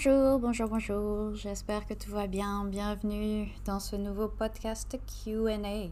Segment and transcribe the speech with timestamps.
[0.00, 1.34] Bonjour, bonjour, bonjour.
[1.34, 2.64] J'espère que tout va bien.
[2.64, 5.32] Bienvenue dans ce nouveau podcast QA.
[5.34, 5.88] Euh,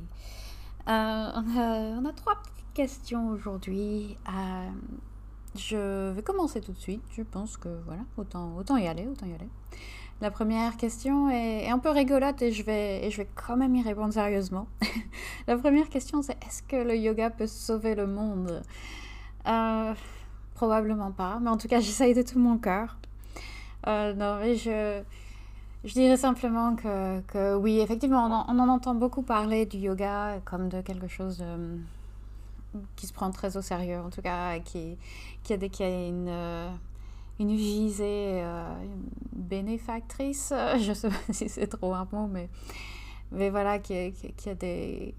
[0.87, 4.17] on, a, trois petites questions aujourd'hui.
[4.29, 4.69] Euh,
[5.57, 7.03] je vais commencer tout de suite.
[7.17, 9.49] Je pense que voilà, autant, autant y aller, autant y aller.
[10.21, 13.75] La première question est, un peu rigolote et je, vais, et je vais quand même
[13.75, 14.69] y répondre sérieusement.
[15.49, 18.63] La première question, c'est est-ce que le yoga peut sauver le monde?
[19.49, 19.95] Euh,
[20.57, 22.97] Probablement pas, mais en tout cas, j'essaye de tout mon cœur.
[23.87, 25.03] Euh, non, mais je,
[25.85, 30.69] je dirais simplement que, que oui, effectivement, on en, entend beaucoup parler du yoga comme
[30.69, 31.43] de quelque chose
[32.97, 34.97] qui se prend très au sérieux, en tout cas, qui,
[35.43, 36.71] qui, a, qui a une, euh,
[37.39, 38.75] une visée euh,
[39.33, 40.53] bénéfactrice.
[40.81, 42.49] Je ne sais pas si c'est trop un mot, mais,
[43.33, 45.15] mais voilà, qui, qui, a des.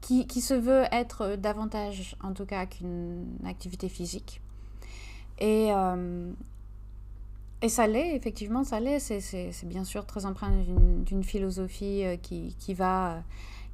[0.00, 4.40] Qui, qui, se veut être davantage, en tout cas, qu'une activité physique.
[5.38, 5.70] Et,
[7.62, 8.98] et ça l'est, effectivement, ça l'est.
[8.98, 10.52] C'est bien sûr très empreint
[11.06, 13.22] d'une philosophie euh, qui, qui, va,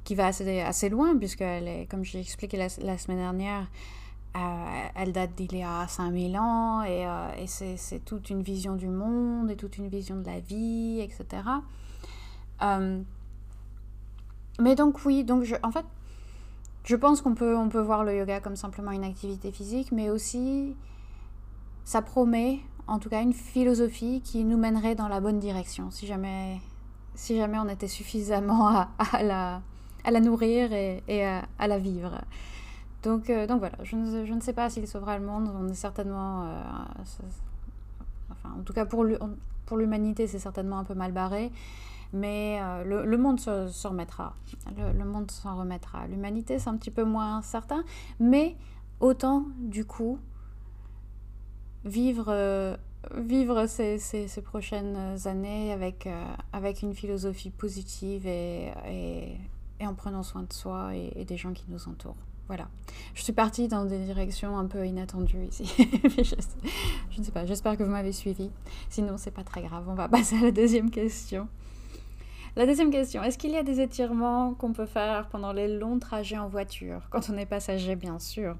[0.03, 3.67] qui va assez, assez loin, puisqu'elle est, comme j'ai expliqué la, la, semaine dernière,
[4.37, 8.75] euh, elle date d'il y a 5000 ans, et, euh, et c'est toute une vision
[8.75, 11.43] du monde, et toute une vision de la vie, etc.
[14.59, 15.85] mais donc oui, donc je, en fait,
[16.83, 20.09] je pense qu'on peut, on peut voir le yoga comme simplement une activité physique, mais
[20.09, 20.75] aussi
[21.83, 26.07] ça promet en tout cas une philosophie qui nous mènerait dans la bonne direction, si
[26.07, 26.59] jamais,
[27.15, 32.21] si jamais on était suffisamment à, la, nourrir et, à, la vivre.
[33.03, 35.67] Donc, euh, donc voilà, je ne, je ne, sais pas s'il sauvera le monde, on
[35.67, 36.43] est certainement...
[36.43, 36.61] Euh,
[38.31, 39.03] enfin, en tout cas pour
[39.77, 41.51] l'humanité, c'est certainement un peu mal barré,
[42.13, 44.35] mais euh, le, monde se, se remettra.
[44.77, 46.05] Le, le monde s'en remettra.
[46.07, 47.83] L'humanité, c'est un petit peu moins certain,
[48.19, 48.55] mais
[48.99, 50.19] autant, du coup,
[51.85, 52.75] vivre, euh,
[53.15, 60.23] vivre ces, ces, prochaines années avec, euh, avec une philosophie positive et, et, en prenant
[60.23, 62.17] soin de soi et, des gens qui nous entourent.
[62.47, 62.67] Voilà.
[63.13, 65.71] Je suis partie dans des directions un peu inattendues ici.
[65.77, 66.35] je,
[67.11, 68.51] je, ne sais pas, j'espère que vous m'avez suivi.
[68.89, 69.85] Sinon, c'est pas très grave.
[69.87, 71.47] On va passer à la deuxième question.
[72.57, 75.99] La deuxième question, est-ce qu'il y a des étirements qu'on peut faire pendant les longs
[75.99, 77.07] trajets en voiture?
[77.09, 78.57] Quand on est passager, bien sûr.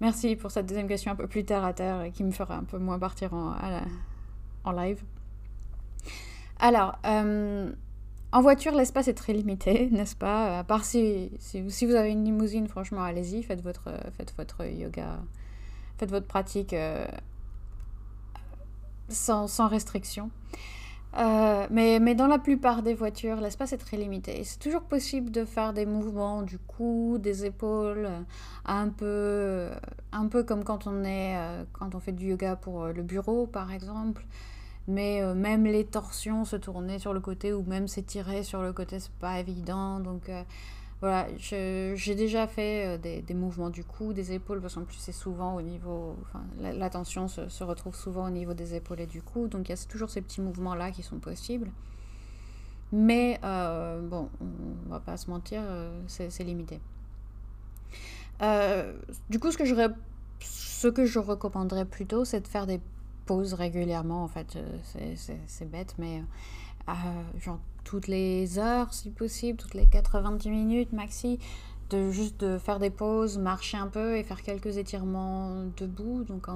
[0.00, 2.56] Merci pour cette deuxième question un peu plus terre à terre et qui me fera
[2.56, 3.54] un peu moins partir en,
[4.64, 5.02] en live.
[6.58, 7.72] Alors, euh,
[8.32, 10.58] en voiture, l'espace est très limité, n'est-ce pas?
[10.58, 14.64] À part si, si, si, vous avez une limousine, franchement, allez-y, faites votre, faites votre
[14.64, 15.20] yoga,
[15.98, 17.06] faites votre pratique euh,
[19.08, 20.30] sans, sans restriction.
[21.18, 24.44] Euh, mais, mais, dans la plupart des voitures, l'espace est très limité.
[24.44, 28.08] C'est toujours possible de faire des mouvements du cou, des épaules,
[28.66, 29.70] un peu,
[30.12, 33.02] un peu comme quand on, est, euh, quand on fait du yoga pour euh, le
[33.02, 34.26] bureau, par exemple.
[34.88, 38.72] Mais euh, même les torsions, se tourner sur le côté ou même s'étirer sur le
[38.74, 40.00] côté, c'est pas évident.
[40.00, 40.30] Donc
[41.00, 45.12] voilà, j'ai déjà fait euh, des, mouvements du cou, des épaules, parce qu'en plus c'est
[45.12, 49.20] souvent au niveau, enfin, la, tension se, retrouve souvent au niveau des épaules et du
[49.20, 51.70] cou, donc il y a toujours ces petits mouvements-là qui sont possibles.
[52.92, 56.80] Mais euh, bon, on va pas se mentir, euh, c'est limité.
[59.28, 59.74] Du coup, ce que, je,
[60.40, 62.80] ce que je recommanderais plutôt, c'est de faire des
[63.26, 64.56] pauses régulièrement, en fait,
[65.46, 66.22] c'est bête, mais
[67.38, 71.38] genre toutes les heures si possible, toutes les 90 minutes maxi,
[71.90, 76.24] de juste de faire des pauses, marcher un peu et faire quelques étirements debout.
[76.24, 76.48] Donc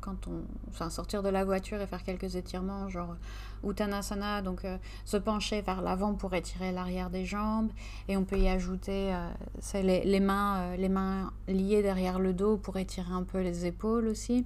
[0.00, 3.16] quand, on, enfin sortir de la voiture et faire quelques étirements, genre
[3.64, 7.70] Uttanasana, donc euh, se pencher vers l'avant pour étirer l'arrière des jambes
[8.08, 9.28] et on peut y ajouter euh,
[9.74, 13.66] les, les, mains, euh, les mains liées derrière le dos pour étirer un peu les
[13.66, 14.44] épaules aussi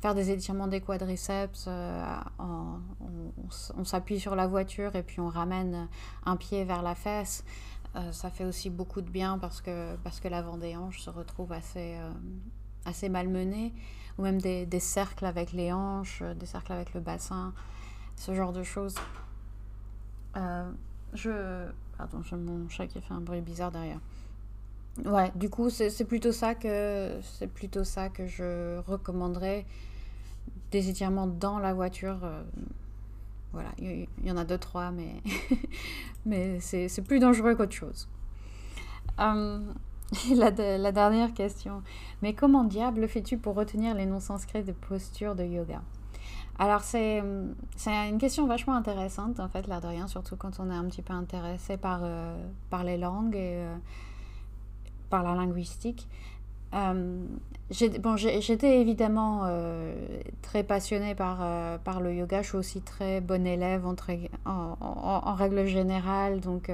[0.00, 2.04] faire des étirements des quadriceps, euh,
[2.38, 5.88] on, s'appuie sur la voiture et puis on ramène
[6.24, 7.44] un pied vers la fesse.
[7.96, 11.10] Euh, ça fait aussi beaucoup de bien parce que, parce que l'avant des hanches se
[11.10, 12.10] retrouve assez, euh,
[12.84, 13.74] assez malmené,
[14.16, 17.52] ou même des, des, cercles avec les hanches, des cercles avec le bassin,
[18.16, 18.94] ce genre de choses.
[20.36, 20.70] Euh,
[21.14, 21.66] je...
[21.98, 23.98] Pardon, j'ai mon chat qui fait un bruit bizarre derrière.
[25.04, 29.66] Ouais, du coup, c'est plutôt ça que c'est plutôt ça que je recommanderais
[30.70, 32.18] des étirements dans la voiture.
[32.22, 32.42] Euh,
[33.52, 35.22] voilà, il y, en a deux, trois, mais,
[36.26, 38.08] mais c'est plus dangereux qu'autre chose.
[39.18, 39.74] Um,
[40.34, 41.82] la, la, dernière question.
[42.22, 45.82] Mais comment diable fais-tu pour retenir les noms sanscrits de postures de yoga?
[46.60, 47.22] Alors, c'est
[47.86, 51.00] une question vachement intéressante, en fait, l'air de rien, surtout quand on est un petit
[51.00, 52.36] peu intéressé par, euh,
[52.68, 53.74] par les langues euh,
[55.10, 56.08] par la linguistique.
[56.72, 57.24] Euh,
[57.98, 59.92] bon, j'étais évidemment euh,
[60.42, 62.42] très passionnée par, euh, par le yoga.
[62.42, 63.94] Je suis aussi très bonne élève en,
[64.46, 66.40] en, en, règle générale.
[66.40, 66.70] Donc,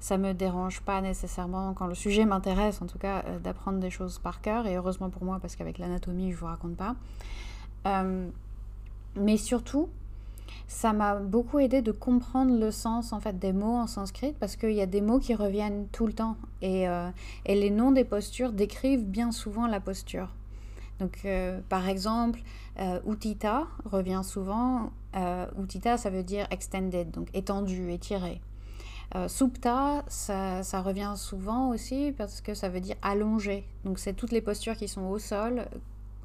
[0.00, 3.90] ça ne me dérange pas nécessairement, quand le sujet m'intéresse, en tout cas, d'apprendre des
[3.90, 4.66] choses par cœur.
[4.66, 6.94] Et heureusement pour moi, parce qu'avec l'anatomie, je ne vous raconte pas.
[9.16, 9.88] mais surtout,
[10.66, 14.56] ça m'a beaucoup aidé de comprendre le sens en fait des mots en sanskrit parce
[14.56, 17.08] qu'il y a des mots qui reviennent tout le temps et, euh,
[17.46, 20.34] et les noms des postures décrivent bien souvent la posture.
[20.98, 22.40] Donc euh, par exemple,
[22.80, 24.92] euh, utita revient souvent.
[25.60, 28.40] utita ça veut dire extended, donc étendu, étiré.
[29.26, 33.64] supta, ça, ça, revient souvent aussi parce que ça veut dire allongé.
[33.84, 35.66] Donc c'est toutes les postures qui sont au sol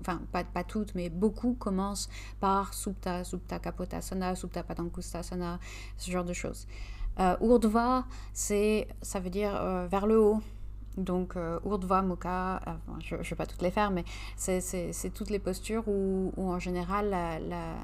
[0.01, 2.09] enfin pas, toutes, mais beaucoup commencent
[2.39, 5.59] par Supta, Supta Kapotasana, Supta Padankustasana,
[5.97, 6.67] ce genre de choses.
[7.19, 7.35] Euh,
[8.33, 10.41] c'est, ça veut dire euh, vers le haut.
[10.97, 12.59] Donc euh, Urdhva, Mukha,
[12.99, 14.03] je ne vais pas toutes les faire, mais
[14.35, 17.75] c'est toutes les postures où, où en général la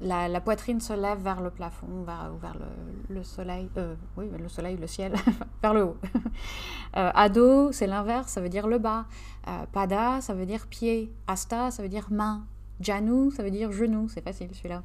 [0.00, 4.48] la, poitrine se lève vers le plafond, vers, vers le, le, soleil, euh, oui, le
[4.48, 5.14] soleil, le ciel,
[5.62, 5.96] vers le haut.
[6.96, 9.06] euh, ado, c'est l'inverse, ça veut dire le bas.
[9.48, 11.12] Euh, pada, ça veut dire pied.
[11.26, 12.46] Asta, ça veut dire main.
[12.80, 14.82] Janu, ça veut dire genou, c'est facile celui-là.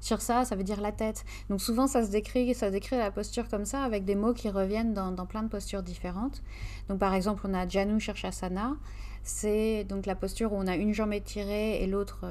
[0.00, 1.24] Shirsa, ça veut dire la tête.
[1.50, 4.48] Donc souvent, ça se décrit, ça décrit la posture comme ça, avec des mots qui
[4.48, 6.42] reviennent dans, dans plein de postures différentes.
[6.88, 8.76] Donc par exemple, on a Janu Shirshasana,
[9.22, 12.24] c'est donc la posture où on a une jambe étirée et l'autre...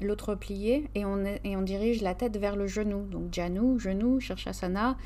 [0.00, 3.06] L'autre plié et on, et on dirige la tête vers le genou.
[3.06, 4.96] Donc Janu, genou, Shirshasana,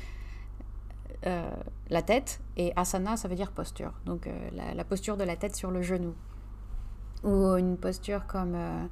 [1.27, 1.49] euh,
[1.89, 3.93] la tête, et Asana, ça veut dire posture.
[4.05, 6.15] Donc euh, la, posture de la tête sur le genou.
[7.23, 8.85] Ou une posture comme euh,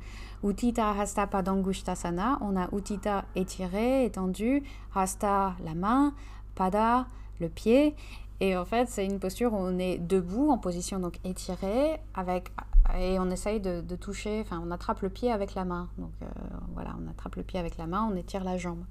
[0.43, 4.63] Utita Hasta Padangushtasana, on a Utita étiré, étendu,
[4.93, 6.13] Hasta la main,
[6.53, 7.07] Pada
[7.39, 7.95] le pied.
[8.41, 12.51] Et en fait, c'est une posture où on est debout, en position donc étirée, avec
[12.97, 15.89] et on essaye de, toucher, enfin on attrape le pied avec la main.
[15.97, 16.25] Donc euh,
[16.73, 18.83] voilà, on attrape le pied avec la main, on étire la jambe.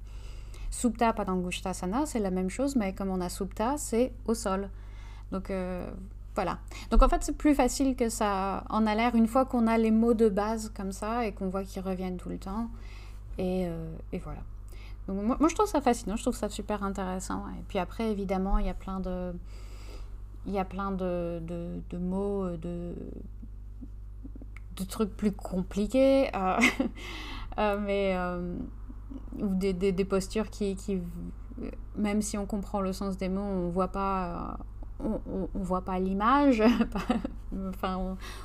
[0.71, 4.69] Supta Padangushtasana, c'est la même chose, mais comme on a Supta, c'est au sol.
[5.31, 5.89] Donc euh,
[6.35, 6.59] voilà.
[6.91, 9.77] Donc en fait, c'est plus facile que ça en a l'air une fois qu'on a
[9.77, 12.69] les mots de base comme ça et qu'on voit qu'ils reviennent tout le temps.
[13.37, 14.41] Et, euh, et voilà.
[15.07, 17.45] Moi, je trouve ça fascinant, je trouve ça super intéressant.
[17.59, 19.33] Et puis après, évidemment, il y a plein de,
[21.97, 22.93] mots, de
[24.79, 26.57] de trucs plus compliqués, euh,
[27.59, 28.55] euh, mais euh,
[29.39, 30.77] ou des, postures qui,
[31.95, 34.57] même si on comprend le sens des mots, on voit pas,
[34.99, 35.19] on,
[35.53, 36.63] on, voit pas l'image,
[37.69, 37.97] enfin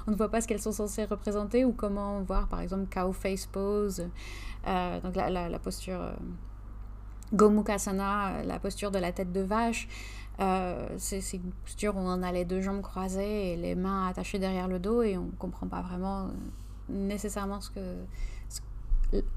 [0.07, 3.13] on, ne voit pas ce qu'elles sont censées représenter ou comment voir par exemple cow
[3.13, 4.09] face pose,
[4.65, 6.01] donc la, la, posture
[7.35, 9.89] Gomukhasana, la posture de la tête de vache.
[10.41, 14.41] Euh, c'est une posture où on a les deux jambes croisées et les mains attachées
[14.41, 16.29] derrière le dos et on ne comprend pas vraiment euh,
[16.89, 17.81] nécessairement ce que,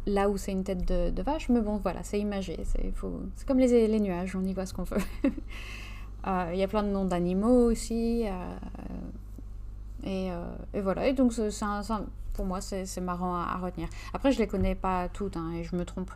[0.07, 1.49] là où c'est une tête de, vache.
[1.49, 2.59] Mais bon, voilà, c'est imagé.
[2.63, 4.97] C'est comme les, les, nuages, on y voit ce qu'on veut.
[6.25, 8.25] Euh, il y a plein de noms d'animaux aussi.
[8.27, 8.57] Euh,
[10.07, 10.31] et,
[10.73, 11.07] et, voilà.
[11.07, 13.89] Et donc, un, pour moi, c'est marrant à, retenir.
[14.13, 16.11] Après, je les connais pas toutes hein, et je me trompe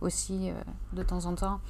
[0.00, 0.50] aussi
[0.92, 1.60] de temps en temps.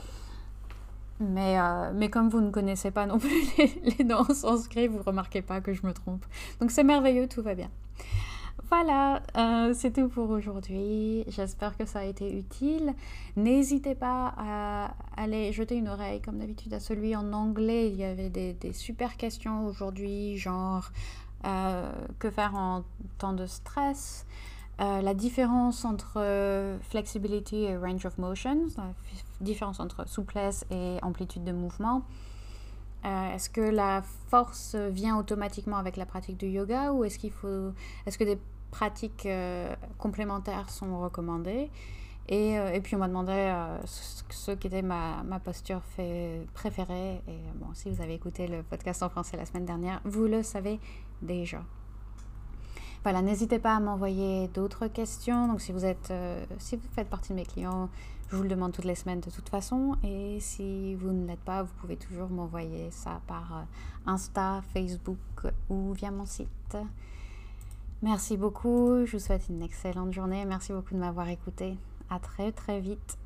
[1.21, 4.89] Mais, euh, mais comme vous ne connaissez pas non plus les, les noms en sanskrit,
[4.89, 6.25] vous remarquez pas que je me trompe.
[6.61, 7.71] Donc c'est merveilleux, tout va bien.
[8.71, 11.25] Voilà, euh, c'est tout pour aujourd'hui.
[11.27, 12.95] J'espère que ça a été utile.
[13.37, 17.89] N'hésitez pas à aller jeter une oreille, comme d'habitude, à celui en anglais.
[17.89, 22.85] Il y avait des, super questions aujourd'hui, genre euh, que faire en
[23.19, 24.27] temps de stress,
[24.81, 28.95] euh, la différence entre euh, flexibility et range of motion, la
[29.43, 32.03] différence entre souplesse et amplitude de mouvement.
[33.05, 37.31] Euh, est-ce que la force vient automatiquement avec la pratique du yoga ou est-ce qu'il
[37.31, 37.73] faut,
[38.07, 38.39] est-ce que des
[38.71, 41.71] pratiques euh, complémentaires sont recommandées?
[42.29, 43.53] Et, euh, puis on m'a demandé
[43.85, 45.83] ce, ce qui était ma, posture
[46.55, 47.21] préférée.
[47.29, 50.43] Et bon, si vous avez écouté le podcast en français la semaine dernière, vous le
[50.43, 50.81] savez
[51.23, 51.63] déjà.
[53.03, 55.49] Voilà, n'hésitez pas à m'envoyer d'autres questions.
[55.49, 57.89] Donc si vous êtes, euh, si vous faites partie de mes clients,
[58.31, 59.97] je vous le demande toutes les semaines de toute façon.
[60.05, 65.47] Et si vous ne l'êtes pas, vous pouvez toujours m'envoyer ça par euh, Insta, Facebook
[65.71, 66.77] ou via mon site.
[68.03, 69.07] Merci beaucoup.
[69.07, 70.45] Je vous souhaite une excellente journée.
[70.45, 71.77] Merci beaucoup de m'avoir écouté.
[72.11, 73.19] À très très vite.